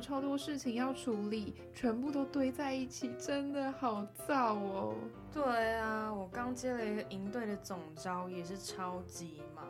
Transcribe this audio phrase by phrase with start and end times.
[0.00, 4.94] 有超多事情要处理，全部都堆在一起，真的好燥哦。
[5.30, 9.66] 对啊，我刚接了一个营队的总招，也是超级忙。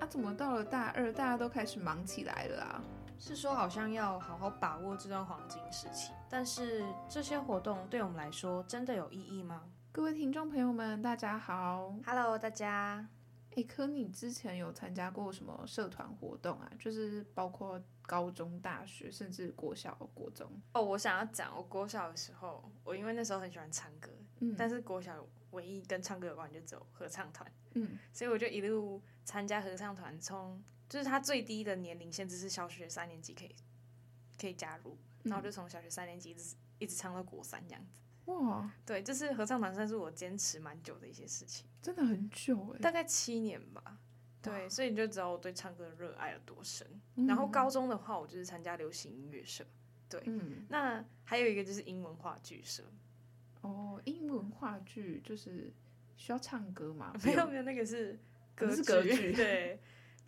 [0.00, 2.82] 啊，怎么到了大二，大家都开始忙起来了啊？
[3.20, 9.62] 是说好像要好好把握这段黄金时期，但是这些活动对我们来说真的有意义吗？
[9.92, 13.06] 各位听众朋友们，大家好，Hello，大家。
[13.54, 16.72] 哎，可你之前有参加过什么社团活动啊？
[16.78, 20.50] 就是包括高中、大学，甚至国小、国中。
[20.72, 33.54] 哦，我想要讲，我国小的时候，我因为那时候很喜欢唱歌，嗯，但是国小唯一跟唱歌有关就只有合唱团，嗯，所以我就一路参加合唱团，从就是他最低的年龄限制是小学三年级可以
[34.40, 38.00] 可以加入，然后就从小学三年级一直一直唱到国三这样子。
[38.26, 43.98] 哇，对，这是合唱团，算是我坚持蛮久的一些事情，真的很久哎，大概七年吧。
[44.40, 46.86] 对，所以你就知道我对唱歌的热爱有多深。
[47.14, 47.26] 嗯。
[47.26, 49.64] 然后高中的话，我就是参加流行音乐社。
[50.08, 52.82] 对，嗯，那还有一个就是英文话剧社。
[53.60, 55.72] 哦，英文话剧就是
[56.16, 57.12] 需要唱歌吗？
[57.24, 58.18] 没有没有，那个是
[58.56, 58.76] 歌剧。
[58.76, 59.32] 是歌剧。
[59.32, 59.80] 对，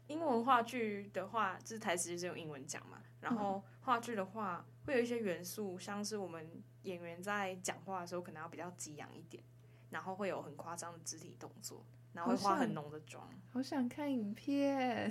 [0.07, 3.03] 英文话剧的话，就是台词就是用英文讲嘛。
[3.21, 6.63] 然后话剧的话，会有一些元素，像是我们。
[6.85, 9.43] 演员在讲话的时候可能要比较激昂一点，
[9.89, 13.27] 然后会有很夸张的肢体动作，然后会化很浓的妆。
[13.51, 15.11] 好想看影片，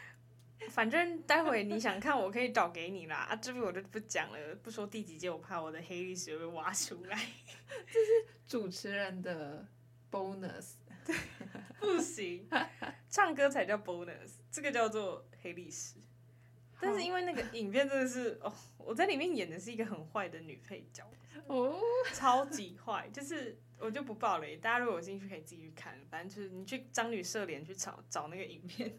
[0.68, 3.16] 反正待会你想看，我可以找给你啦。
[3.16, 7.16] 啊，这边我就不讲了，不说第几届，我怕我的黑历史会被挖出来。
[7.90, 9.66] 这是主持人的
[10.10, 11.16] bonus，对，
[11.80, 12.46] 不行，
[13.08, 15.94] 唱歌才叫 bonus，这个叫做黑历史。
[16.80, 21.08] 但是因为那个 影片真的是哦，我在里面演的是一个很坏的女配角
[21.46, 21.74] 哦，
[22.12, 28.98] 超级坏，就是我就不爆雷，大家如果有兴趣可以自己去看，反正就是你去张女社联去找找那个影片，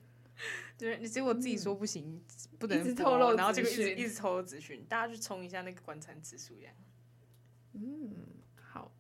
[0.77, 6.73] 对， 你结果自己说不行，嗯、不能透露，然后就一直一直透露资讯，大家去冲一下那个观参指数这样。
[7.73, 8.11] 嗯，
[8.55, 8.91] 好，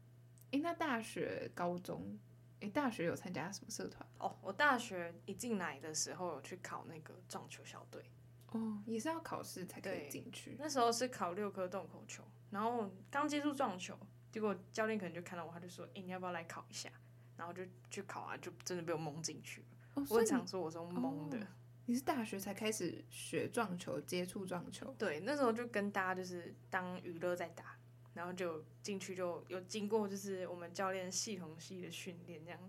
[0.51, 2.19] 哎，那大学、高中，
[2.59, 4.07] 哎，大学有参加什么社团？
[4.19, 8.03] 哦，我大学一进来的时候有去考那个撞球校队。
[8.51, 10.55] 哦，也是要考试才可以进去。
[10.57, 13.97] 那时候是考六颗洞口球，然后刚接触撞球，
[14.31, 16.89] 结果教练可能就看到我，他就说：“哎、欸，你要不要来考一下？”
[17.35, 19.67] 然后就去考啊，就真的被我蒙进去了。
[19.95, 21.47] 哦、我常说我是蒙的、哦。
[21.85, 24.95] 你是大学才开始学撞球，接触撞球？
[24.97, 27.77] 对，那时候就跟大家就是当娱乐在打，
[28.13, 32.59] 然后就进去就有经过就是我们教练系统系的训练，这样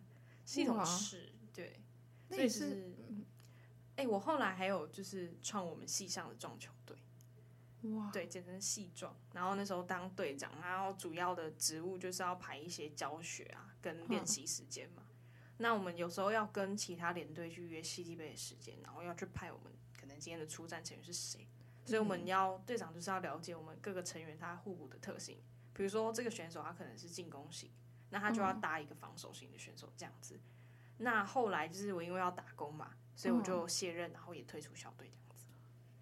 [0.44, 1.80] 系统式对，
[2.28, 2.92] 所以是。
[3.98, 6.96] 哎、欸，我后来还有就是创我们系上的撞球队，
[7.90, 9.12] 哇，对，简称系撞。
[9.32, 15.02] 然后那时候当队长，然后主要的职务就是要排一些教学啊跟练习时间嘛。
[15.56, 21.48] 那我们有时候要跟其他连队去约系际杯的时间，然后要去派我们可能今天的出战成员是谁，
[21.84, 25.42] 所以我们要队长就是要了解我们各个成员他互补的特性。
[25.74, 27.72] 比如说这个选手他可能是进攻型，
[28.10, 30.38] 那他就要搭一个防守型的选手这样子。
[30.98, 32.92] 那后来就是我因为要打工嘛。
[33.18, 35.46] 所以我就卸任，然后也退出校队这样子。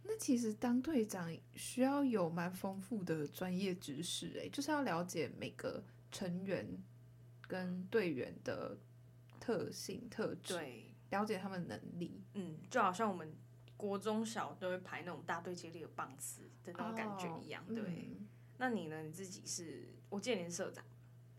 [0.03, 5.83] 那其实当队长需要有蛮丰富的专业知识，哎，就是要了解每个
[6.13, 6.69] 成员
[7.49, 8.77] 跟队员的
[9.41, 12.23] 特性特质，对，了解他们能力。
[12.35, 13.35] 嗯，就好像我们
[13.79, 17.65] 国中小都会排那种大队接力的棒次的那种感觉一样。
[17.67, 18.27] 哦、对、嗯，
[18.59, 19.03] 那你呢？
[19.03, 20.85] 你自己是我记得你是社长。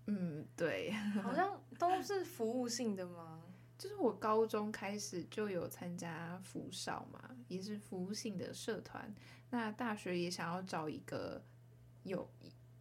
[0.08, 3.44] 嗯，对，好像 都是服务性的吗？
[3.78, 9.14] 就是我高中开始就有参加福少嘛，也是服务性的社团。
[9.52, 11.44] 那大学也想要找一个
[12.04, 12.28] 有，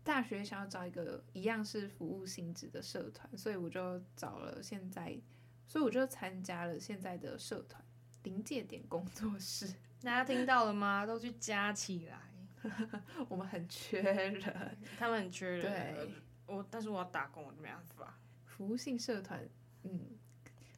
[0.02, 5.20] 大学想要找一个一样是服务性质的社团，所以我就找了现在，
[5.69, 7.84] 所以我就参加了现在的社团
[8.22, 9.66] 临界点工作室。
[10.02, 11.04] 大家听到了吗？
[11.04, 12.19] 都去加起来，
[13.28, 15.62] 我们很缺人，他们很缺人。
[15.62, 16.10] 对，
[16.46, 18.19] 我但是我要打工，我就没办法。
[18.46, 19.46] 服务性社团，
[19.82, 20.16] 嗯。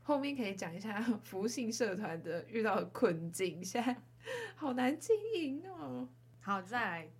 [0.08, 3.94] 后面可以讲一下 服务性社团的遇到的困境，现在
[4.56, 6.08] 好难经营哦。
[6.40, 7.10] 好，再来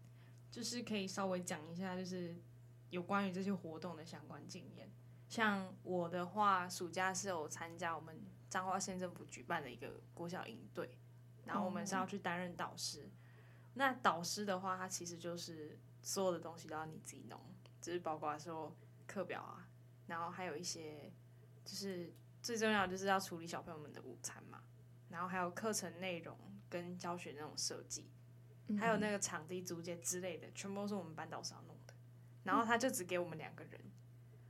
[0.50, 2.34] 就是可以稍微讲一下，就是
[2.88, 4.90] 有关于这些活动的相关经验。
[5.28, 8.18] 像我的话，暑假是有参加我们
[8.48, 10.96] 彰化县政府举办的一个国小营队，
[11.44, 13.10] 然后我们是要去担任导师。
[13.74, 17.38] 那导师的话，他其实就是所有的东西都要你自己弄，
[17.82, 18.74] 就是包括说
[19.06, 19.68] 课表啊，
[20.06, 21.12] 然后还有一些
[21.66, 22.10] 就是
[22.42, 24.62] 最重要的就是要处理小朋友们的午餐嘛，
[25.08, 26.36] 然后还有课程内容
[26.68, 28.10] 跟教学那种设计，
[28.78, 31.94] 还有那个场地租借之类的，全部都是我们班导师要弄的。
[32.44, 33.80] 然后他就只给我们两个人，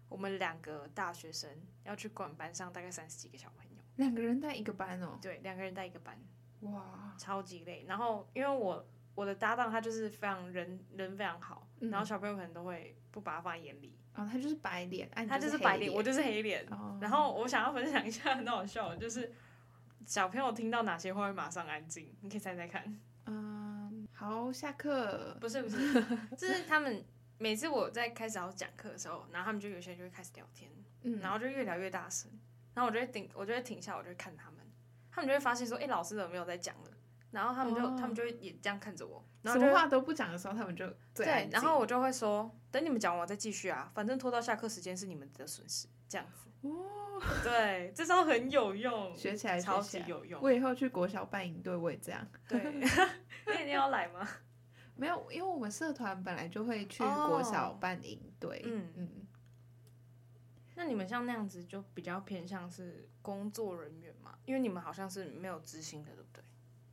[0.09, 1.51] 我们两个大学生
[1.85, 5.19] 要去管班上大概三十几个小朋友，两个人带一个班哦。
[5.21, 6.19] 对，两个人带一个班，
[6.61, 7.85] 哇，超级累。
[7.89, 8.87] 然后因为我。
[9.15, 13.98] 我的搭档他就是非常人人非常好，嗯，然后小朋友可能都会不把他放在眼里。
[14.19, 16.67] 哦，他就是白脸，他就是白脸，我就是黑脸。
[16.73, 16.99] 哦。
[17.01, 19.33] 然后我想要分享一下很好笑，就是
[20.05, 22.99] 小朋友听到哪些话会马上安静，你可以猜猜看。
[23.27, 25.37] 嗯，好，下课。
[25.41, 26.03] 不是不 是，
[26.37, 27.05] 就是他们
[27.39, 30.69] 每次我在开始要讲课的时候，然后他们就有些人就会开始聊天，
[31.03, 32.29] 嗯，然后就越聊越大声，
[32.75, 34.59] 然后我就会停，我就会停下，我就会看他们，
[35.13, 36.91] 他们就会发现说，哎，老师怎么没有在讲了？
[37.31, 46.69] 然后他们就、哦、他们就会也这样看着我，然后什么话都不讲的时候，他们就对，然后我就会说，等你们讲完我再继续啊，反正拖到下课时间是你们的损失，这样子。
[46.69, 50.41] 哦，对，这招很有用，学起来超级有用。
[50.43, 52.27] 我以后去国小办营队，我也这样。
[52.49, 52.59] 对，
[53.47, 54.27] 你一定要来吗？
[54.97, 58.63] 没有，因为我们社团本来就会去国小办营队。
[58.65, 59.09] 嗯嗯。
[60.75, 64.37] 那你们像那样子就比较偏向是工作人员嘛？
[64.45, 66.43] 因为你们好像是没有执行的，对不对？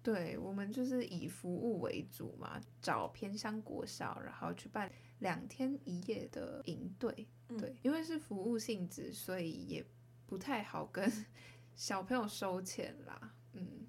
[0.05, 4.87] 对，我们就是以服务为主嘛，找偏乡国小，然后去办
[5.17, 7.11] 两天一夜的营队。
[7.47, 9.83] 对，嗯，因为是服务性质，所以也
[10.27, 11.11] 不太好跟
[11.75, 13.33] 小朋友收钱啦。
[13.53, 13.87] 嗯，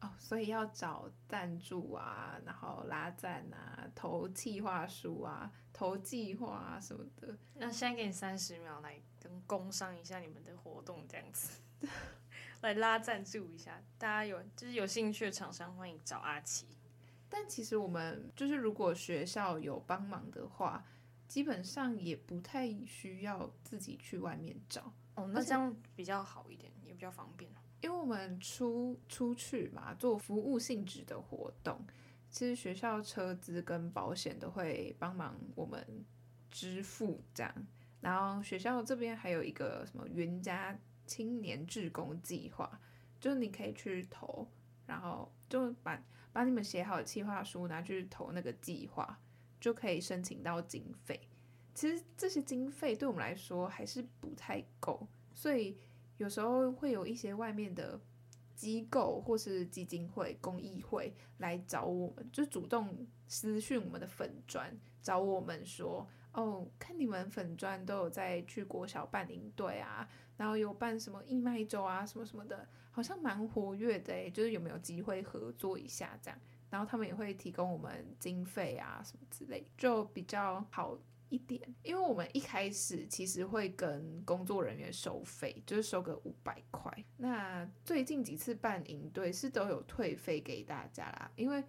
[0.00, 7.36] 哦，所以要找赞助啊，然后拉赞啊，投计划书啊，投计划啊什么的。
[7.56, 11.60] 那现在给你三十秒来跟工商一下你们的活动，这样子。
[12.60, 16.66] 来拉赞助一下，大家有就是有兴趣的厂商欢迎找阿奇。
[17.28, 20.84] 但其实我们就是如果学校有帮忙的话，
[21.28, 24.92] 基本上也不太需要自己去外面找。
[25.14, 27.48] 哦，那这样比较好一点，也比较方便。
[27.80, 31.80] 因为我们出出去嘛，做服务性质的活动，
[32.28, 35.86] 其实学校车资跟保险都会帮忙我们
[36.50, 37.54] 支付这样。
[38.00, 40.76] 然后学校这边还有一个什么云家。
[41.08, 42.78] 青年志工计划，
[43.18, 44.46] 就是你可以去投，
[44.86, 46.00] 然后就把
[46.32, 49.18] 把你们写好的计划书拿去投那个计划，
[49.58, 51.18] 就可以申请到经费。
[51.74, 55.78] 其实这些经费对我们来说还是不太够，所以
[56.18, 57.98] 有时候会有一些外面的
[58.54, 66.06] 机构或是基金会、公益会来找我们，就主动私讯我们的粉专，找我们说。
[66.32, 76.38] 哦，看你们粉专都有在去国小办营队啊，然后有办什么义卖周啊，什么什么的，好像蛮活跃的诶，就是有没有机会合作一下这样？
[76.70, 80.96] 然后他们也会提供我们经费啊什么之类，就比较好
[81.30, 81.60] 一点。
[81.82, 87.04] 因为我们一开始其实会跟工作人员收费，就是收个五百块。
[87.16, 91.64] 那最近几次办营队是都有退费给大家啦，因为。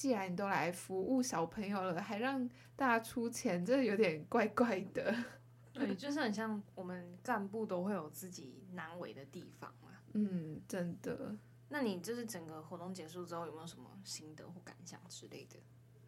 [0.00, 5.14] 既然你都来服务小朋友了，还让大家出钱，这有点怪怪的。
[5.74, 9.90] 对，就是很像我们干部都会有自己难为的地方嘛。
[10.14, 11.36] 嗯，真的。
[11.68, 15.58] 那你就是整个活动结束之后，有没有什么心得或感想之类的？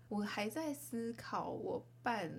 [0.09, 2.33] 我还在思考，我办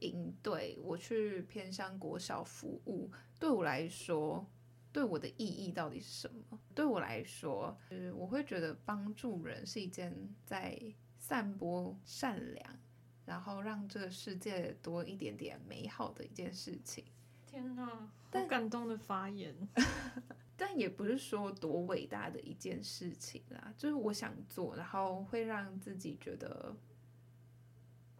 [0.00, 4.46] 营队，我去偏乡国小服务，对我来说。
[4.92, 6.60] 对我的意义到底是什么？
[6.74, 10.78] 对我来说，就是我会觉得帮助人是一件在
[11.18, 12.78] 散播善良，
[13.24, 17.04] 然后让这个世界多一点点美好的一件事情。
[17.46, 19.56] 天哪，好感动的发言。
[20.56, 26.76] 但也不是说多伟大的一件事情啦，就是我想做，然后会让自己觉得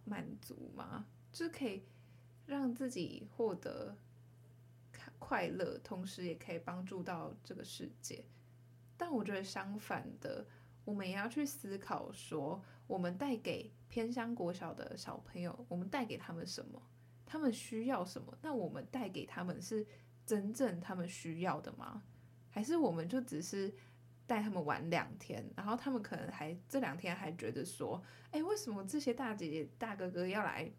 [0.04, 1.84] 满足嘛，就是可以
[2.46, 3.94] 让自己获得。
[5.24, 8.24] 快乐，同时也可以帮助到这个世界。
[8.96, 10.44] 但我觉得相反的，
[10.84, 16.82] 我们也要去思考说，我们带给偏乡国小的小朋友，我们带给他们什么？
[17.24, 18.36] 他们需要什么？
[18.42, 19.86] 那我们带给他们是
[20.26, 22.02] 真正他们需要的吗？
[22.50, 23.72] 还是我们就只是
[24.26, 28.02] 带他们玩两天，然后他们可能还这两天还觉得说，
[28.32, 30.70] 哎，为什么这些大姐姐大哥哥要来？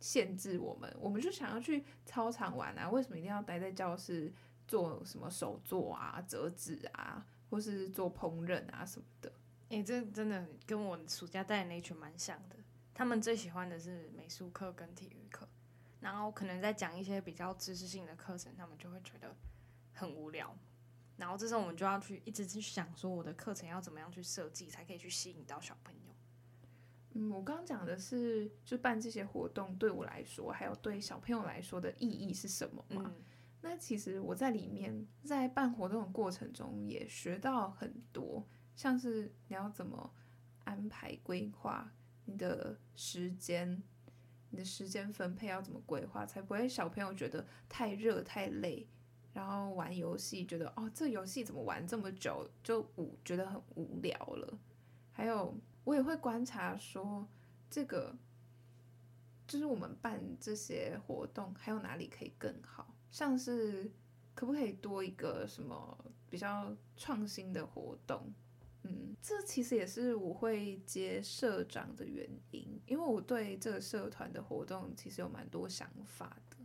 [0.00, 2.88] 限制我们，我们就想要去操场玩啊！
[2.90, 4.32] 为什么一定要待在教室
[4.68, 9.32] 做什么手作啊、折纸啊，或是做烹饪啊什么的？
[9.70, 12.56] 诶，这真的跟我暑假带的那群蛮像的。
[12.94, 15.48] 他们最喜欢的是美术课跟体育课，
[16.00, 19.36] 然后可能在讲一些比较知识性的课程，他们就会觉得
[19.92, 20.56] 很无聊。
[21.16, 26.14] 然后这时候我们就要去一直去想说，我的课程要怎么样去设计，才可以去吸引到小朋友。
[27.18, 33.04] 嗯，我刚刚讲的是，就办这些活动对我来说，还有对小朋友来说的意义是什么嘛？
[33.06, 33.24] 嗯、
[33.62, 40.12] 那其实我在里面在办活动的过程中也学到很多，像是你要怎么
[40.64, 41.90] 安排规划
[42.26, 43.82] 你的时间，
[44.50, 48.86] 你的时间分配要怎么规划，才不会小朋友觉得太热太累，
[49.32, 54.58] 然后玩游戏觉得哦，这游戏怎么玩这么久就无觉得很无聊了，
[55.12, 55.58] 还有。
[55.86, 57.24] 我也会观察说，
[57.70, 58.12] 这个
[59.46, 63.88] 就是我们办这些活动还有哪里可以更好，像是
[64.34, 65.96] 可不可以多一个什么
[66.28, 68.32] 比较创新的活动？
[68.82, 76.56] 嗯，这其实也是我会接社长的原因，因为我对这个社团的活动其实有蛮多想法的。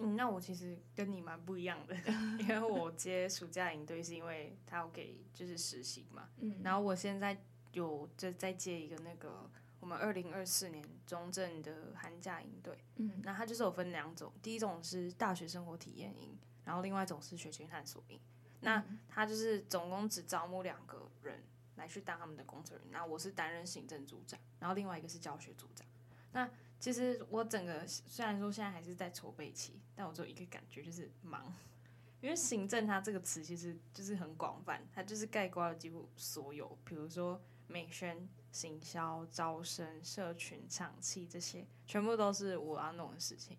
[0.00, 1.96] 嗯，那我其实跟你蛮不一样的，
[2.40, 7.42] 因为我接暑假营队是因为他要给就是实习嘛，嗯，然后我现在。
[7.72, 9.48] 有再再接一个那个
[9.78, 18.20] 我们二零二四年中正的寒假营队，嗯，那它就是有分两种，第一种是大学生活体验营，然后另外一种是学前探索营。
[18.60, 21.42] 那它就是总共只招募两个人
[21.76, 25.86] 来去当他们的工作人员，那我是担任行政组长，然后另外一个是教学组长。
[26.32, 31.50] 那其实我整个虽然说现在还是在筹备期，但我只有一个感觉就是忙，
[32.20, 37.40] 因为行政它这个词其实就是很广泛，它就是概括了几乎所有，比如说。
[37.70, 43.56] 美宣、行销、招生、社群、场气，这些全部都是我要弄的事情。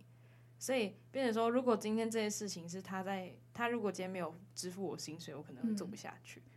[0.60, 6.39] 所以，变成说，如果今天这些事情是他在，他如果今天没有支付我薪水，我可能会做不下去。
[6.39, 6.51] 嗯、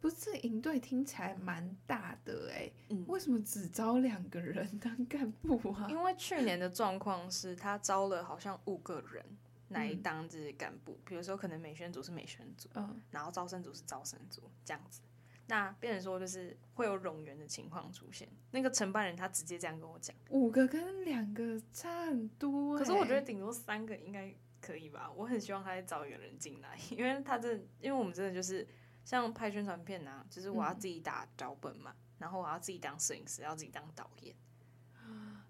[0.00, 5.88] 不是，营队听起来蛮大的哎、欸，嗯、为什么只招两个人当干部啊？
[5.90, 9.24] 因为去年的状况是他招了好像五个人
[9.70, 15.00] 来当这些干部，嗯、比如说可能美宣组是美宣组，嗯、然后招生组是招生组这样子。
[15.48, 25.10] 那变成说就是会有冗员的情况出现，那个承办人他直接这样跟我讲，五个跟两个差很多，欸，可是我觉得顶多三个应该可以吧。
[25.16, 28.66] 我很希望他再找一个人进来，因为他这因为我们真的就是
[29.04, 34.36] 像拍宣传片啊，就是我要自己打脚本嘛，嗯、然后我要自己当摄影师，要自己当导演。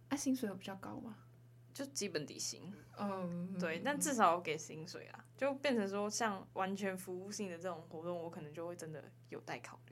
[0.08, 1.16] 啊，薪水有比较高吗？
[1.74, 9.87] 就基本底薪，嗯，对，但至少要给薪水啊，就变成说像完全服务性的这种活动，我可能就会真的有待考虑。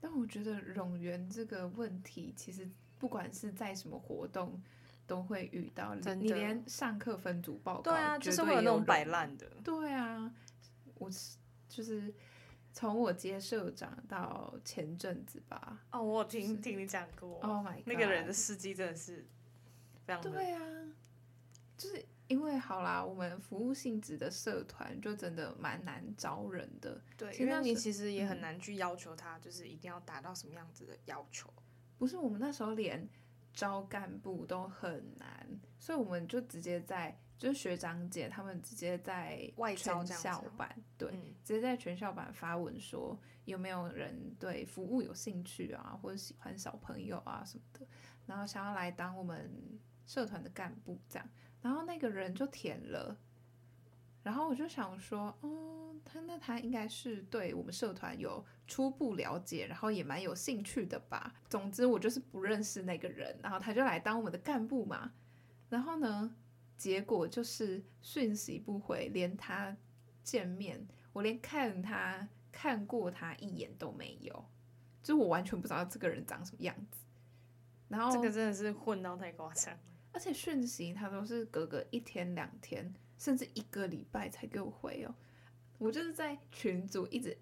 [0.00, 4.60] 但我觉得冗员这个问题，其实不管是在什么活动
[5.06, 9.46] 都会遇到，你连上课分组报告，对啊，就是会有那种摆烂的。
[9.64, 10.32] 对啊，
[10.94, 11.10] 我
[11.68, 12.12] 就是
[12.72, 19.26] 从我接社长到前阵子吧，哦，我听、听你讲过，Oh my God，那个人的事迹真的是
[20.06, 20.60] 非常对啊。
[21.76, 27.00] 就是因为好啦，我们服务性质的社团就真的蛮难招人的。
[27.16, 31.50] 对，因为你其实也很难去要求他，就是一定要达到什么样子的要求。
[31.96, 33.08] 不是，我们那时候连
[33.54, 47.86] 招干部都很难，所以我们就直接在，就是学长姐他们直接在全校版，对，嗯、直接在全校版发文说有没有人对服务有兴趣啊，或者喜欢小朋友啊什么的，
[48.26, 49.50] 然后想要来当我们
[50.06, 51.26] 社团的干部这样。
[51.60, 53.16] 然后那个人就填了，
[54.22, 61.34] 然后我就想说，哦，他那他应该是对我们社团有初步了解，然后也蛮有兴趣的吧。
[61.48, 65.12] 总之我就是不认识那个人，然后他就来当我们的干部嘛。
[65.68, 66.34] 然后呢，
[66.76, 69.76] 结果就是讯息不回，连他
[70.22, 74.44] 见面，我连看他看过他一眼都没有，
[75.02, 77.04] 就我完全不知道这个人长什么样子。
[77.88, 79.76] 然后这个真的是混到太夸张。
[80.12, 85.14] 而且讯息他都是隔个一天两天，甚至一个礼拜才给我回哦。
[85.78, 87.36] 我就是在群组一直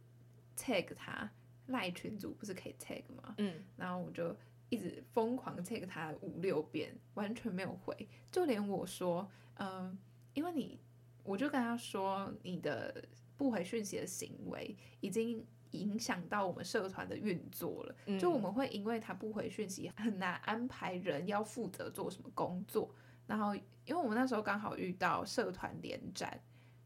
[0.56, 1.30] tag 他，
[1.66, 3.34] 赖群组不是可以 tag 吗？
[3.38, 4.36] 嗯，然后我就
[4.68, 8.08] 一直疯狂 tag 他五六遍，完全没有回。
[8.30, 9.96] 就连我说，嗯，
[10.34, 10.78] 因为你，
[11.24, 13.04] 我就跟他说，你的
[13.36, 15.46] 不回讯息的行为已经。
[15.72, 22.94] 影响到我们社团的运作了，就我们会因为他不回讯息，很难安排人要负责做什么工作。
[23.26, 26.40] 然后，因为我们那时候刚好遇到社团联展，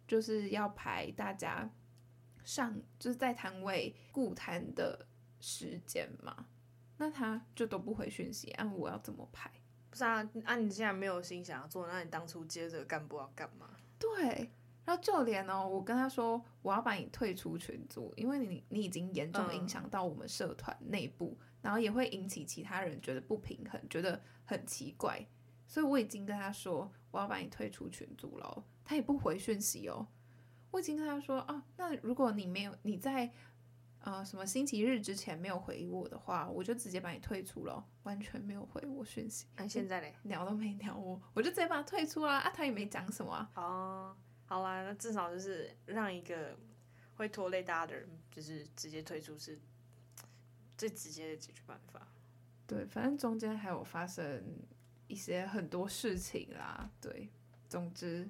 [0.09, 1.71] 就是要排大家
[2.45, 5.07] 上，就是在摊位顾摊的
[5.39, 6.47] 时间嘛，
[6.97, 9.51] 那他就都不回讯息，那我要怎么排？
[9.91, 13.69] 不是啊，啊，你既然没有心想要做，那你当初接着干部要干嘛？
[13.99, 14.51] 对。
[14.91, 25.25] 然后就连哦，我跟他说我要把你退出群组，因为你你已经严重影响到我们社团内部，嗯、然后也会引起其他人觉得不平衡，觉得很奇怪，
[25.69, 30.09] 所以我已经跟他说我要把你退出群组了，他也不回讯息哦。
[30.73, 33.31] 我已经跟他说啊，那如果你没有你在
[34.01, 39.47] 呃什么星期日之前没有回我的话，我就直接把你退出了，完全没有回我讯息。
[39.57, 43.51] 那、啊、现在嘞， 鸟都没鸟我，我就直接把他退出了啊，他也没讲什么啊。
[43.55, 44.17] 哦，
[44.51, 46.57] 好啦，那至少就是让一个
[47.15, 49.57] 会拖累大家的人，就是直接退出是
[50.77, 52.09] 最直接的解决办法。
[52.67, 54.45] 对，反正中间还有发生
[55.07, 56.91] 一些很多事情啦。
[57.01, 57.29] 对，
[57.69, 58.29] 总之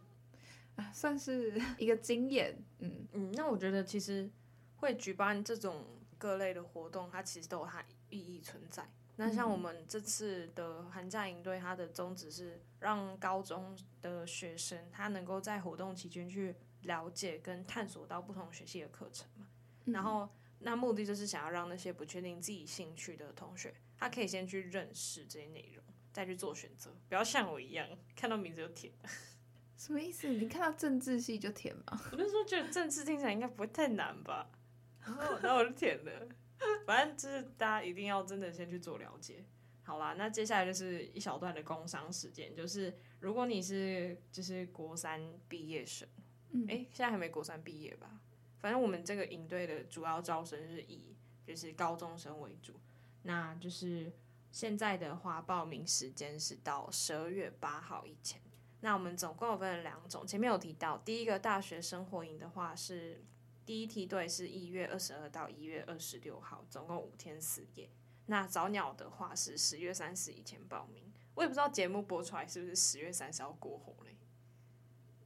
[0.77, 2.55] 啊，算是一个经验。
[2.81, 4.29] 嗯嗯，那我觉得其实
[4.77, 5.87] 会举办这种
[6.19, 8.87] 各类的活动，它其实都有它意义存在。
[9.23, 19.47] 那像我们这次的寒假营队，它的宗旨是让高中的学生他能够在活动期间去了解跟探索到不同学系的课程嘛。
[19.85, 20.27] 嗯、然后，
[20.61, 23.75] 那目的就是想要让那些不确定自己兴趣的同学。
[23.99, 25.85] 他可以先去认识这些内容，
[26.15, 27.87] 再去做选择，不要像我一样
[28.17, 28.91] 看到名字就填。
[29.77, 30.29] 什么意思？
[30.29, 32.01] 你看到政治系就填吗？
[32.13, 34.51] 我就说觉得政治听起来应该不会太难吧，
[35.05, 36.27] 然后然后我就填了。
[36.87, 39.45] 反正就是大家一定要真的先去做了解。
[39.83, 46.09] 好啦，那接下来就是一小段的工商时间，就是如果你是就是国三毕业生，
[46.51, 48.21] 嗯，哎，现在还没国三毕业吧？
[48.59, 52.75] 反正我们这个营队的主要招生是以就是高中生为主。
[53.23, 54.13] 那就是
[54.53, 58.41] 现在的话，报名时间是到十二月八号以前。
[58.83, 63.25] 那我们总共有分了两种，前面有提到，第一个大学生活营的话是
[63.71, 67.89] 第一梯队是一月二十二到一月二十六号，总共五天四夜。
[68.27, 74.19] 那早鸟的话是十月三十以前报名，我也不知道节目播出来是不是十月三十要过后嘞。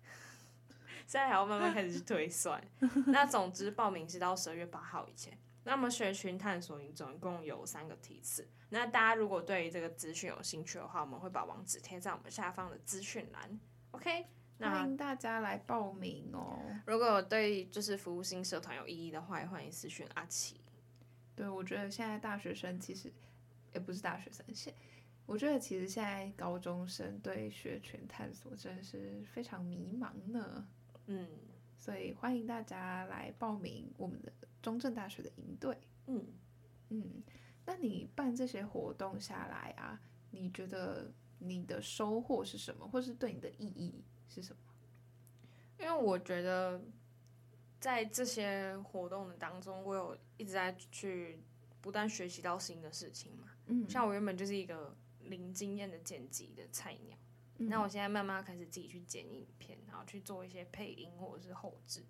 [1.09, 2.63] 现在还要慢慢开始去推算。
[3.07, 5.39] 那总之报名是到十二月八号以前。
[5.65, 13.59] 那么学群探索营总共有三个梯次，那大家如果对于这个资讯有兴趣的话，我们会把网址贴在我们下方的资讯栏。
[13.93, 14.27] OK，
[14.59, 16.59] 欢迎大家来报名哦。
[16.87, 20.61] 如果对就是服务性社团有意义的话，也欢迎私讯阿奇。
[21.35, 23.13] 对，我觉得现在大学生其实
[23.73, 24.73] 也不是大学生，现
[25.27, 30.67] 我觉得其实现在高中生对学群探索真的是非常迷茫呢。
[31.07, 31.29] 嗯，
[31.79, 34.33] 所以欢迎大家来报名我们的。
[34.63, 35.77] 中正大学的营队，
[36.07, 36.25] 嗯
[36.89, 37.23] 嗯，
[37.67, 40.01] 那你办这些活动下来啊，
[40.31, 41.13] 你觉得
[41.45, 44.59] 你的收获是什么，或是对你的意义是什么？
[45.79, 46.81] 因为我觉得
[47.79, 51.43] 在这些活动的当中，我有一直在去
[51.81, 53.49] 不断学习到新的事情嘛。
[53.67, 57.17] 嗯，像我原本就是一个零经验的剪辑的菜鸟，
[57.59, 62.05] 嗯，那我现在慢慢开始自己去剪影片，然后去做一些配音或者是后制，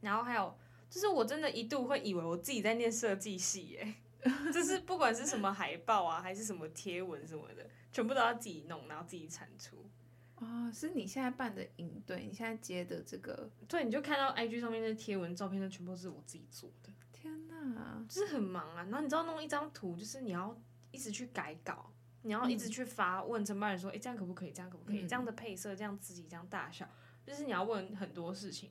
[0.00, 0.56] 然后还有。
[0.88, 3.94] 就是我真的一度会以为我自己在念设计系耶，
[4.52, 9.88] 就是不管是什么海报啊，还是什么贴文什么的，全部都要自己弄，然后自己产出。
[10.36, 16.90] 啊、哦，是你现在办的营队，你现在接的这个，对，你就看到 IG 上面的贴文、照片，那全部是我自己做的。
[17.10, 18.84] 天哪，就是很忙啊。
[18.84, 20.54] 然后你知道弄一张图，就是你要
[20.90, 24.52] 一直去改稿，你要一直去发问承办人说，哎、嗯，这样可不可以？
[24.52, 25.02] 这样可不可以？
[25.02, 26.86] 嗯、这样的配色，这样字体，这样大小，
[27.26, 28.70] 就是你要问很多事情。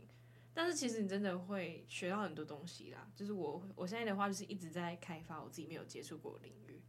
[0.58, 6.82] 但是其实你真的会学到很多东西啦，就是我我现在的话就是一直在开发我自己没有接触过的领域，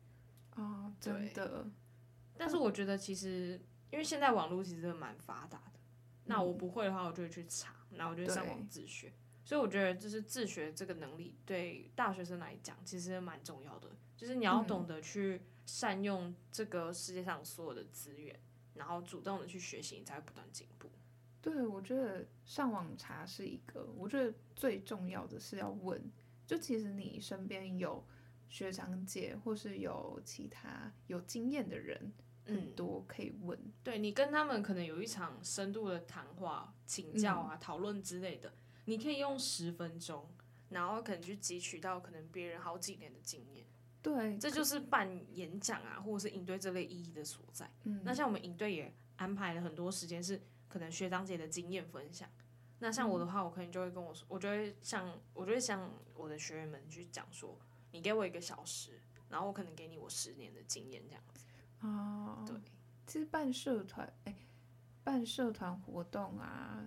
[0.55, 1.67] 哦，真的。
[2.39, 9.13] 但是我觉得其实因为现在网络其实蛮发达的，嗯，那我不会的话我就会去查，然后我就会上网自学。
[9.45, 18.39] 所以我觉得就是自学这个能力对大学生来讲其实蛮重要的，就是你要懂得去善用这个世界上所有的资源，
[18.75, 20.91] 然后主动的去学习，你才会不断进步。
[21.47, 26.03] 对，我觉得上网查是一个，我觉得最重要的是要问。
[26.45, 28.05] 就其实你身边有
[28.49, 32.13] 学长姐，或是有其他有经验的人，
[32.47, 33.57] 很多可以问。
[33.57, 38.53] 嗯、对，你跟他们可能有一场深度的谈话、请教啊、讨论之类的，
[38.87, 40.29] 你可以用十分钟，
[40.71, 43.65] 然后可能去汲取到可能别人好几年的经验。
[44.03, 47.71] 对，这就是办演讲啊，或者是营队这类意义的所在。
[47.85, 50.41] 嗯，那像我们营队也安排了很多时间是。
[50.69, 52.29] 可能学长姐的经验分享，
[52.79, 57.59] 那像我的话，我可能就会跟我说，我就会向我就会向我的学员们去讲说，
[57.93, 61.47] 你给我一个小时，然后我可能给你我十年的经验这样子。
[61.81, 62.57] 哦，对，
[63.07, 64.47] 其实办社团，哎、欸，
[65.05, 66.85] 办社团活动啊，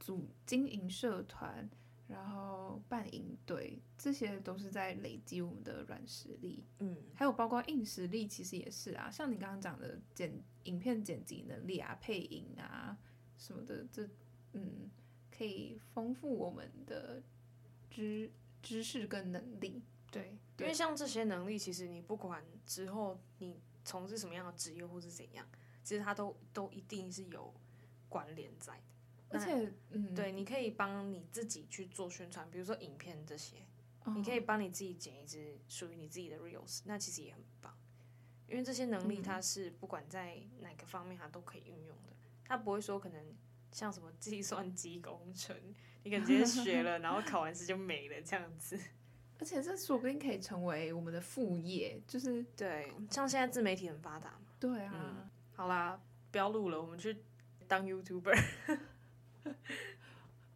[0.00, 1.68] 组经营社团，
[2.06, 6.64] 然后办营队，这些都是在累积我们的软实力。
[6.78, 10.32] 嗯，还有包括硬实力，其实也是啊，像你刚刚讲的剪
[10.64, 12.96] 影片剪辑能力啊，配音啊。
[13.38, 14.06] 什么的，这
[14.52, 14.90] 嗯，
[15.30, 17.22] 可以丰富我们的
[17.88, 19.82] 知知识跟能力。
[20.10, 25.46] 对，因为像这些能力，其实你不管之后你从事什么样的职业或是怎样，
[25.84, 27.54] 其实它都都一定是有
[28.08, 28.82] 关联在的。
[29.30, 33.58] 而且，嗯，对，你可以帮你自己去做宣传，比如说影片这些，
[34.04, 37.76] 哦，你可以帮你自己剪一支属于你自己的 reels，那其实也很棒，
[38.48, 42.16] 因为这些能力它是不管在哪个方面它都可以运用的，
[42.48, 43.22] 它不会说可能
[43.70, 45.54] 像什么计算机工程，
[46.02, 48.80] 你可能直接学了，然后考完试就没了这样子。
[49.38, 54.46] 而且这说不定可以成为我们的副业，就是对，像现在自媒体很发达嘛。
[54.58, 56.00] 对啊，嗯，好啦，
[56.32, 57.16] 不要录了，我们去
[57.68, 58.36] 当 YouTuber。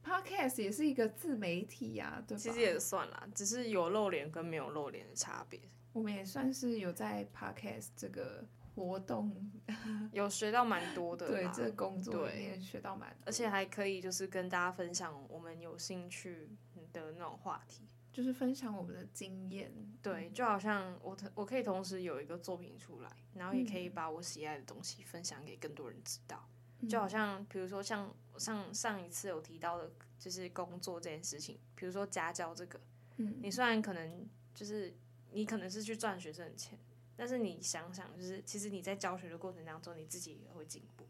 [0.04, 2.42] Podcast 也是一个自媒体呀，啊，对吧？
[2.42, 5.60] 其实也算啦，只是有露脸跟没有露脸的差别。
[5.92, 9.50] 我们也算是有在 Podcast 这个活动。
[10.12, 16.50] 有学到蛮多的，对，这个工作里面学到蛮多，而且还可以就是跟大家分享我们有兴趣
[16.92, 17.88] 的那种话题。
[18.12, 26.46] 就是分享我们的经验，对，就好像我我可以同时有一个作品出来，然后也可以把我喜爱的东西分享给更多人知道。
[26.80, 32.78] 嗯、就好像比如说像上上一次有提到的，就是工作这件事情，比如说家教这个，
[33.16, 34.94] 嗯，你虽然可能就是
[35.30, 36.78] 你可能是去赚学生的钱，
[37.16, 41.06] 但是你想想，就是其实你在教学的过程当中，你自己也会进步，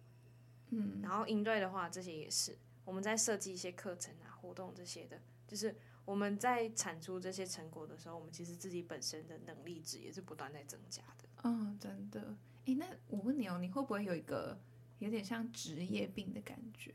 [0.70, 5.74] 嗯，然后应对的话，这些也是我们在设计一些课程啊、活动这些的，就是。
[6.04, 11.28] 我们在产出这些成果的时候，我们其实自己本身的能力值也是不断在增加的。
[11.44, 12.36] 嗯，真的。
[12.64, 14.58] 诶，那我问你哦，你会不会有一个
[14.98, 16.92] 有点像职业病的感觉？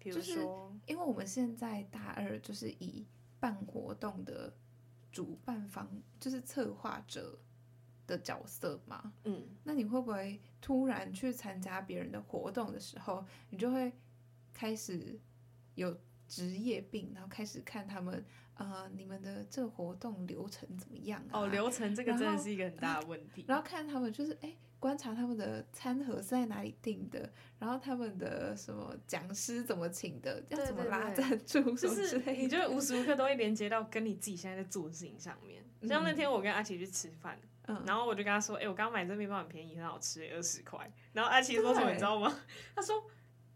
[0.00, 0.40] 比如说，就是
[0.92, 3.06] 因为我们现在大二就是以
[3.38, 4.52] 办活动的
[5.12, 7.38] 主办方，就是策划者
[8.10, 9.12] 的角色嘛。
[9.24, 13.92] 嗯，那你会不会突然去参加别人的活动的时候，你就会
[14.52, 15.18] 开始
[15.76, 15.96] 有？
[16.30, 21.40] 职业病，然后开始看他们，呃，你们的这个活动流程怎么样啊？
[21.40, 23.44] 哦，流程这个真的是一个很大的问题。
[23.48, 35.64] 然后， 看他们就是，哎，观察他们的餐盒是在哪里订的，然后他们的什么讲师怎么请的，要怎么拉赞助，就是你就会无时无刻都会连接到跟你自己现在在做的事情上面。
[35.88, 40.90] 像那天我跟阿奇去吃饭，嗯，然后我就跟他说，哎，我刚刚买这面包很便宜，很好吃，二十块。
[41.12, 42.34] 然后阿奇说什么，你知道吗？
[42.74, 43.02] 他说。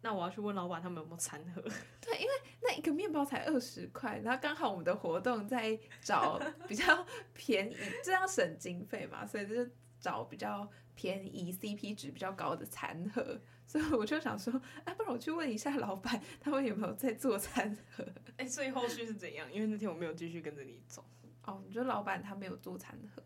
[0.07, 1.63] 那我要去问老板他们有没有餐盒。
[1.99, 6.39] 对，因为那一个面包才二十块，然后刚好我们的活动在找
[6.69, 13.41] 比较 便宜，这样省经费嘛，所以就是找比较便宜、CP 值比较高的餐盒。
[13.67, 14.53] 所以我就想说，
[14.85, 18.07] 哎，不然我去问一下老板，他们有没有在做餐盒？
[18.37, 19.51] 哎，所以后续是怎样？
[19.51, 21.03] 因为那天我没有继续跟着你走。
[21.47, 23.23] 哦，你说老板他没有做餐盒，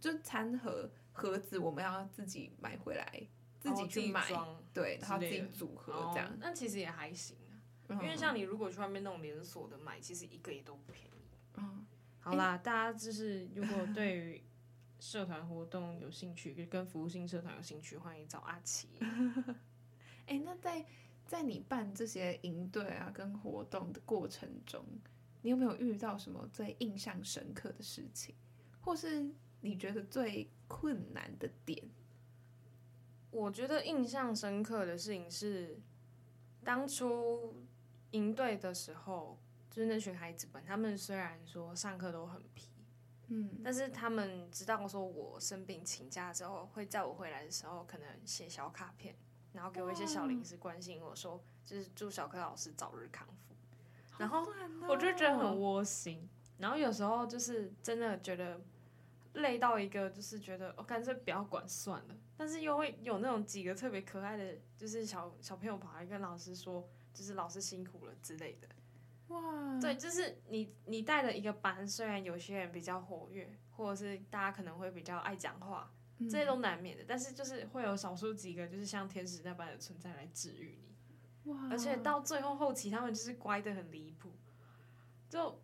[0.00, 3.28] 就餐盒盒子我们要自己买回来。
[3.60, 4.26] 自己去买，
[4.72, 7.60] 对，然后自己组合这样，那其实也还行啊。
[8.02, 11.28] 因为像你如果去外面那种连锁的买，其实一个也都不便宜。
[11.58, 11.84] 嗯，
[12.20, 14.42] 好啦，大家就是如果对于
[14.98, 18.88] 社团活动有兴趣，跟服务性社团有兴趣，欢迎找阿奇。
[20.24, 20.86] 哎，那在
[21.26, 24.82] 在你办这些营队啊跟活动的过程中，
[25.42, 28.34] 你有没有遇到什么最印象深刻的事情，
[28.80, 31.88] 或是你觉得最困难的点？
[33.30, 35.78] 我觉得印象深刻的事情是，
[36.64, 37.54] 当初
[38.10, 39.38] 营队的时候，
[39.70, 42.68] 就是那群孩子们，他们虽然说上课都很皮，
[43.28, 49.14] 嗯，但是他们知道说我生病请假之后，会在我回来的时候，可能写小卡片，
[49.52, 53.54] 然后给我一些小零食，关心我说，就是祝小柯老师早日康复。
[54.18, 54.44] 然后
[54.88, 58.60] 我就觉得很窝心，然后有时候就是真的觉得
[59.34, 62.16] 累到一个，就是觉得我干脆不要管算了。
[62.36, 68.68] 但是又会有那种几个特别可爱的，就是小小朋友跑来跟老师说，就是老师辛苦了之类的。
[69.28, 77.04] 哇，对，就是你你带的一个班，虽然有些人比较活跃，或者是大家可能会比较爱讲话，这些都难免的。
[77.06, 81.52] 但是就是会有少数几个，就是像天使那般的存在来治愈你。
[81.52, 84.32] 哇，而且到最后后期，他们就是乖得很离谱，
[85.28, 85.62] 就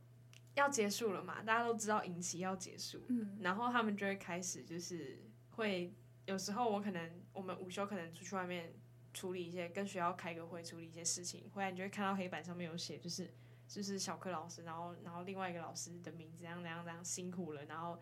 [0.56, 5.94] 要结束了嘛，大家都知道影期要结束，嗯，然后他们就会开始就是会。
[6.26, 8.74] 有时候我可能，我们午休可能出去外面
[9.14, 13.32] 处理一些，跟学校开个会处理一些事情，回来你就会看到黑板上面有写，就是
[13.68, 17.96] 就是小柯老师，然后然后另外一个老师的名字，这样这样这样辛苦了，然后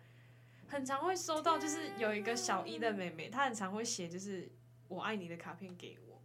[0.65, 4.51] 很常会收到，就是有一个小一的妹妹，她很常会写就是
[4.87, 6.19] 我爱你的卡片给我，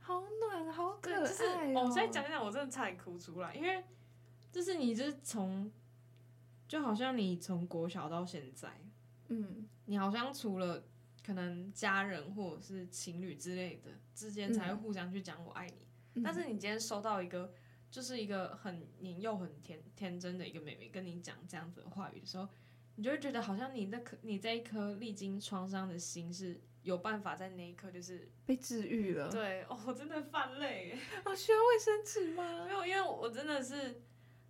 [0.00, 1.24] 好暖，好可爱哦。
[1.24, 3.84] 就是我再讲讲，我真的差点哭出来，因为
[4.58, 5.70] 就是你就是从
[6.66, 8.68] 就好像你从国小到现在，
[9.28, 10.82] 嗯，你好像除了。
[11.20, 17.52] 可能家人或者是情侣之类的之间才会互相去讲“我爱你”，嗯，但是你今天收到一个，
[17.90, 22.48] 就是一个很年幼、很天天真的一个妹妹跟你讲这样子的话语的时候，
[22.94, 29.30] 你就会觉得好像你那颗你这一颗历经创伤的心是有办法在那一刻就是被治愈了。
[29.30, 30.96] 对，哦，我真的泛泪。
[31.26, 32.64] 我需要卫生纸吗？
[32.64, 34.00] 没有，因为我真的是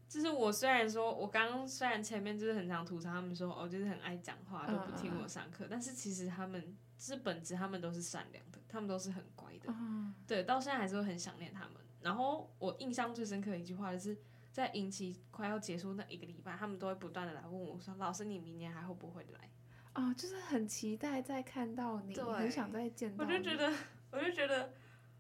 [0.08, 9.68] 就是我虽然说，我刚刚虽然前面就是很常吐槽他们说，哦，就是很爱讲话，都不听我上课，嗯、但是其实他们是本质，他们都是善良的，他们都是很乖的。
[9.68, 11.74] 嗯、对，到现在还是会很想念他们。
[12.00, 14.16] 然后我印象最深刻的一句话就是
[14.50, 19.50] 在营期快要结束那一个礼拜，他们都会不断的来问我说：“老师，你明年还会不会来？”
[19.94, 23.32] 哦，就是很期待再看到你，对很想再见到你。
[23.32, 23.74] 我就觉得，
[24.12, 24.72] 我就觉得，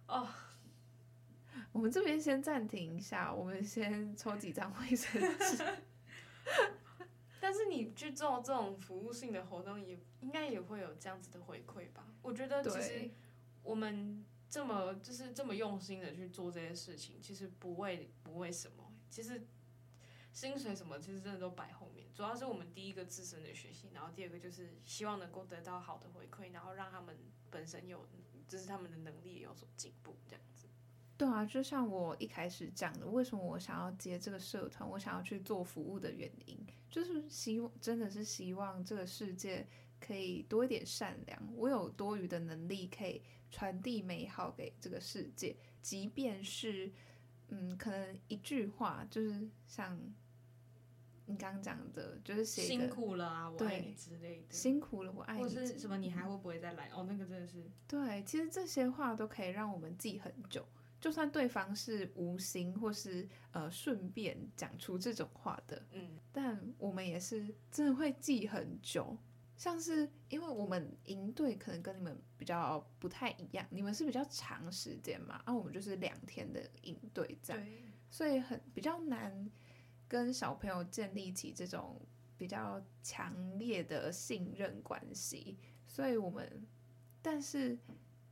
[0.06, 0.26] 哦。
[1.72, 5.64] 我们这边先暂停一下，我们先抽几张卫生纸。
[7.40, 12.04] 但是你去做这种服务性的活动也，也应该也会有这样子的回馈吧？
[12.20, 13.10] 我觉得其实
[13.62, 19.46] 我们这么就是这么用心的去做这些事情，其实不为不为什么，其实
[20.32, 27.16] 薪水什么其实真的都摆后面，主要是我们第一个自身的学习，然后第二个就是希望能够得到好的回馈，然后让他们
[27.50, 28.06] 本身有
[28.48, 30.44] 就是他们的能力有所进步，这样。
[31.18, 36.56] 对啊，就像我一开始讲的，为什么我想要接这个社团，我想要去做服务的原因，
[36.88, 39.66] 就是希望真的是希望这个世界
[40.00, 46.92] 可以多一点善良，我有多余的能力可以传递美好给这个世界，即便是
[47.48, 49.98] 嗯，可能一句话，就是像
[51.26, 56.88] 你刚刚讲的，就是写辛苦了啊，我爱你之类的，辛苦了，我爱你，或是什么，你还会不会再来？
[56.94, 60.64] 哦，那个真的是对，其实这些话都可以让我们记很久。
[61.00, 69.16] 就算对方是无心或是呃顺便讲出这种话的，嗯，但我们也是真的会记很久。
[69.56, 77.66] 像是因为我们营队可能跟你们比较不太一样，你们是比较长时间嘛，啊，我们就是两天的营队这样，
[78.08, 79.50] 所以很比较难
[80.06, 82.00] 跟小朋友建立起这种
[82.36, 85.58] 比较强烈的信任关系。
[85.88, 86.64] 所以我们，
[87.20, 87.76] 但是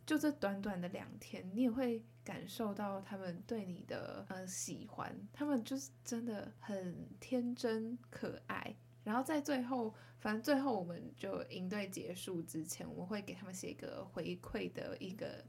[0.07, 2.03] 就这短短的两天，你也会。
[2.27, 8.75] 感受到他们对你的呃喜欢，他们就是真的很天真可爱。
[9.05, 15.45] 然后在最后，反正最后我们就营队结束之前，我们会给他们写一个回馈的一个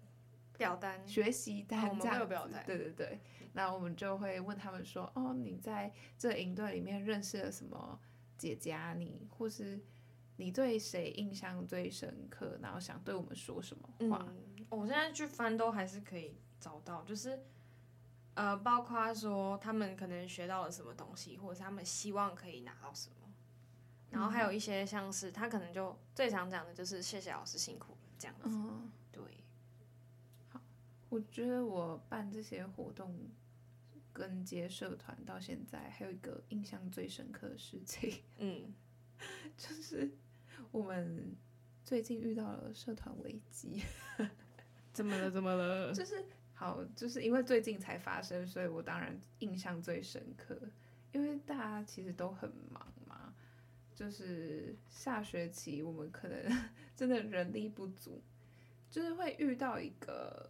[0.55, 2.01] 表单、学习单这样子。
[2.03, 2.63] 我们会有表单。
[2.67, 3.19] 对对对，
[3.53, 7.99] 那我们就会问他们说：“哦，你在这营队里面认识了什么
[8.37, 8.93] 姐姐啊？
[8.93, 9.81] 你或是
[10.35, 12.59] 你对谁印象最深刻？
[12.61, 16.37] 然后想对我们说什么话？”嗯，我现在去翻都还是可以。
[16.59, 17.39] 找到就是，
[18.33, 23.31] 呃，包括说他们可能学到了什么东西，或者是他们希望可以拿到什么，
[24.09, 28.45] 然后还有一些像是他可能就最常讲的就是谢谢老师辛苦了这样子。
[28.45, 29.21] 嗯，对。
[30.49, 30.59] 好，
[31.09, 33.15] 我觉得我办这些活动
[34.11, 38.73] 跟接社团到现在，还有一个印象最深刻的事情，嗯，
[39.55, 40.11] 就是
[40.71, 41.35] 我们
[41.85, 43.83] 最近遇到了社团危机。
[44.97, 45.31] 怎么了？
[45.31, 45.93] 怎么了？
[45.93, 46.25] 就是。
[46.59, 50.59] 好，就是因为最近才发生，所以我当然印象最深刻。
[51.11, 53.31] 因为大家其实都很忙嘛，
[53.93, 58.23] 就是下学期我们可能 真的人力不足，
[58.89, 60.49] 就是会遇到一个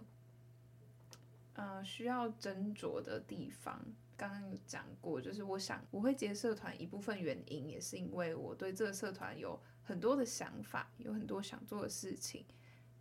[1.55, 3.85] 呃需要斟酌的地方。
[4.15, 12.45] 刚刚有讲过，就是我想我会接社团一部分原因也是因为我对这个社团有很多的想法，有很多想做的事情，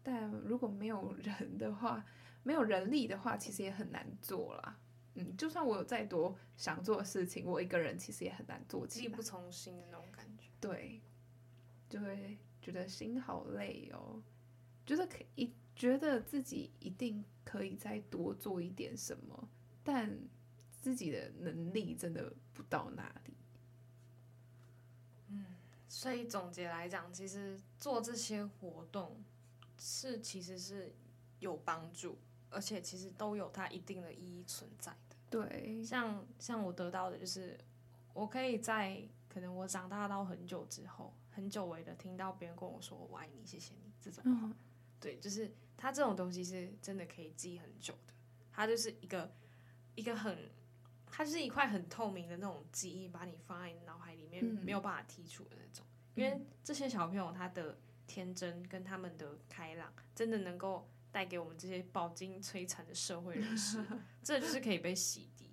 [0.07, 2.05] 但如果没有人的话。
[2.47, 4.79] 没有人力的话，其实也很难做啦。
[5.14, 10.49] 嗯，就算我有再多想做的事情，我一个人其实也很难做起来，力不从心的那种感觉。
[10.61, 11.01] 对，
[11.90, 14.23] 就会觉得心好累哦，
[14.87, 19.49] 觉得可以，觉得自己一定可以再多做一点什么，
[19.83, 20.16] 但
[20.81, 23.35] 自己的能力真的不到那里。
[25.31, 25.47] 嗯，
[25.88, 29.21] 所以总结来讲，其实做这些活动
[29.79, 30.95] 是其实是
[31.39, 32.19] 有帮助。
[32.49, 35.17] 而且其实都有它一定的意义存在的。
[35.29, 37.59] 对，像像我得到的就是，
[38.15, 44.47] 我可以在可能我长大到很久之后，很久违的听到别人跟我说“我爱你，谢谢你”这种话。
[44.47, 44.55] 嗯、
[45.01, 48.15] 对，就是它这种东西是真的可以记很久的。
[48.53, 49.31] 它就是一个
[49.97, 50.49] 一个很，
[51.11, 55.85] 它就是一块很透明的那种记忆，把你放在你脑海里面，没有办法剔除的那种。
[56.15, 60.88] 嗯、因为这些小朋友他的天真跟他们的开朗，真的能够。
[61.12, 63.83] 带给我们这些饱经摧残的社会人士，
[64.23, 65.45] 这就是可以被洗涤。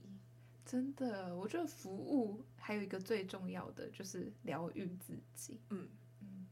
[0.66, 5.62] 真的，我觉得服务还有一个最重要的就是疗愈自己。
[5.70, 5.88] 嗯
[6.20, 6.46] 嗯，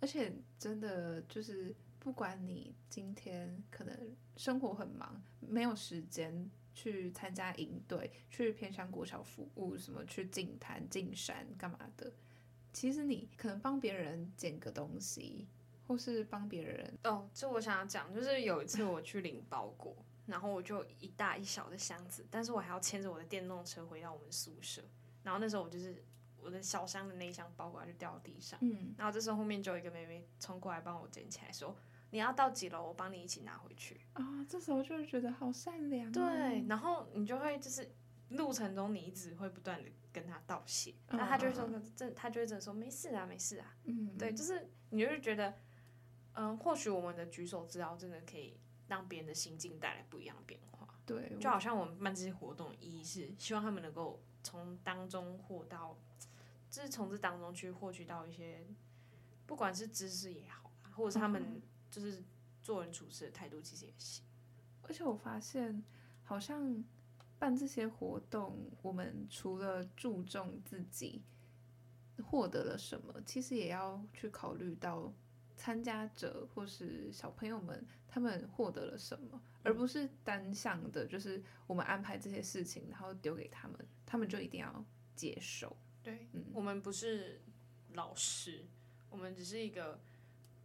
[0.00, 12.10] 而且真的就是，不管你今天可能生活很忙，没有时间去参加营队，去偏乡国小服务，什么去进坛、进山干嘛的，
[12.72, 15.46] 其实你可能帮别人捡个东西。
[15.86, 24.82] 或是帮别人哦，这我想要讲，就是有一次我去领包裹，然后我就一大一小的箱子，但是我还要牵着我的电动车回到我们宿舍。
[25.22, 26.04] 然后那时候我就是
[26.42, 31.74] 我的小箱的那一箱包裹就掉到地上，嗯，然后这时候后面就有一个妹妹冲过来帮我捡起来，说
[32.10, 33.98] 你要到几楼，我帮你一起拿回去。
[34.12, 36.12] 啊、哦，这时候就会觉得好善良、哦。
[36.12, 37.90] 对，然后你就会就是
[38.30, 45.54] 路程中你一直会不断的跟他道谢，那、哦、他就会说这他就会这说没事啊没事啊，嗯，对，就是你就是觉得，
[46.34, 50.88] 嗯，或许我们的举手之劳真的可以让别人的心境带来不一样的变化。
[51.06, 55.96] 对，就好像我们办这些活动的意义是希望他们能够从当中获到，
[56.70, 58.66] 就是从这当中去获取到一些，
[59.46, 62.22] 不管是知识也好，或者是他们就是
[62.62, 64.22] 做人处事的态度，其实也行。
[64.82, 65.82] 而且我发现，
[66.24, 66.84] 好像
[67.38, 71.22] 办这些活动，我们除了注重自己
[72.22, 75.12] 获得了什么，其实也要去考虑到
[75.56, 85.76] 参加者或是小朋友们他们获得了什么，而不是单向的，就是我们安排这些事情，然后丢给他们，他们就一定要接受。
[86.02, 87.40] 对，嗯，我们不是
[87.92, 88.64] 老师，
[89.10, 90.00] 我们只是一个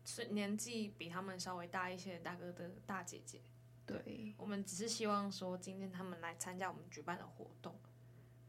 [0.05, 3.41] 是年纪比他们稍微大一些的大哥的大姐姐。
[3.85, 7.75] 对，我们只是希望说，今天他们来参加我们举办的活动，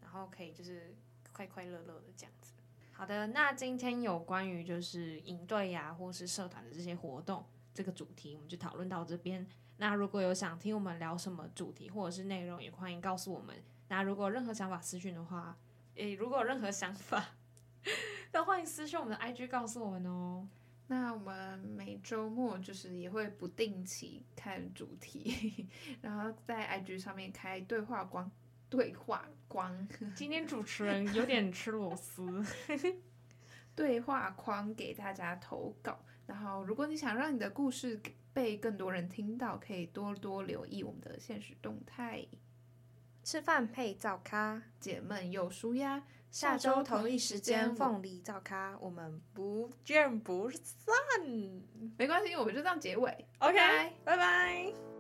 [0.01, 0.97] 然后可以就是
[1.33, 2.53] 快快乐乐的这样子。
[2.93, 7.45] 好的，那今天有关于就是营队呀，或是社团的这些活动
[7.75, 9.45] 这个主题，我们就讨论到这边。
[9.79, 13.57] 那如果有想听我们聊什么主题或者是内容，也欢迎告诉我们。
[13.89, 15.59] 那如果有任何想法私讯的话，
[15.97, 17.31] 诶，如果有任何想法，
[18.31, 20.47] 都欢迎私讯我们的 IG 告诉我们哦。
[20.87, 25.67] 那我们每周末就是也会不定期看主题，
[26.03, 28.31] 然后在 IG 上面开对话框，
[28.69, 29.89] 对话框。
[30.15, 32.45] 今天主持人有点吃螺丝，
[33.75, 35.99] 对话框给大家投稿。
[36.27, 38.01] 然后，如果你想让你的故事
[38.33, 42.27] 被更多人听到，可以多多留意我们的现实动态。
[43.23, 46.03] 吃饭配早咖，解闷又舒压。
[46.35, 50.93] 下周同一时间，凤梨照咖，我们不见不散。
[51.97, 53.25] 没关系，我们就这样结尾。
[53.39, 53.57] OK，
[54.05, 54.94] 拜拜。